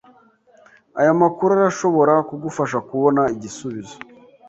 Aya 0.99 1.11
makuru 1.21 1.49
arashobora 1.53 2.13
kugufasha 2.29 2.77
kubona 2.89 3.21
igisubizo. 3.35 3.95